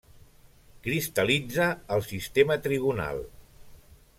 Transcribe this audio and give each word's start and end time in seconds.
Cristal·litza 0.87 1.67
al 1.97 2.03
sistema 2.07 2.59
trigonal. 2.67 3.23